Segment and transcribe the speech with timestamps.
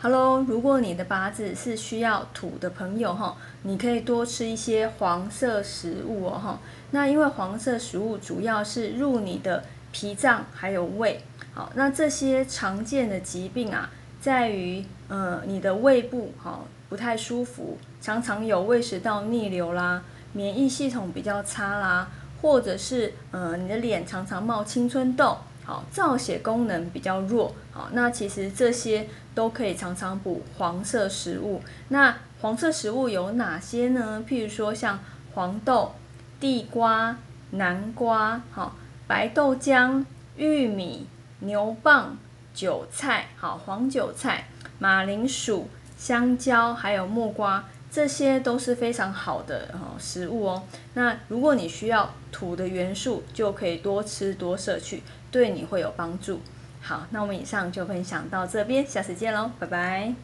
[0.00, 6.60] Hello，如果你的八字是需要土的朋友哈，你可以多吃一些黄色食物哦哈。
[6.92, 11.20] 那因为黄色食物主要是入你的脾脏还有胃，
[11.52, 13.90] 好，那这些常见的疾病啊，
[14.20, 22.08] 在于呃你的胃部哈不太舒服，常常有胃食道逆流啦，免疫系统比较差啦，
[22.40, 25.36] 或者是呃你的脸常常冒青春痘。
[25.68, 31.60] 好，造血功能比较弱，好，那其实这些都可以常常补黄色食物。
[31.88, 34.24] 那黄色食物有哪些呢？
[34.26, 34.98] 譬如说像
[35.34, 35.92] 黄豆、
[36.40, 37.18] 地瓜、
[37.50, 38.76] 南瓜，好，
[39.06, 40.02] 白豆浆、
[40.38, 41.06] 玉米、
[41.40, 42.16] 牛蒡、
[42.54, 44.48] 韭菜，好，黄韭菜、
[44.78, 47.62] 马铃薯、香蕉，还有木瓜。
[47.90, 50.62] 这些都是非常好的哈食物哦。
[50.94, 56.40] 那如果你需要土的元素，就可以多吃多摄取，对你会有帮助。
[56.80, 60.14] 好，那我们以上就分享到这边，下次见喽，拜拜。